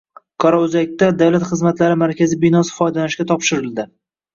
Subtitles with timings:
[0.43, 3.93] Qoraӯzakda Davlat xizmatlari markazi binosi foydalanishga topshirildi